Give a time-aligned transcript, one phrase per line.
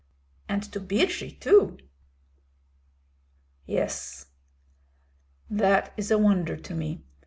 [0.49, 1.77] "And to Birji too?"
[3.67, 4.25] "Yes."
[5.47, 7.03] "That is a wonder to me.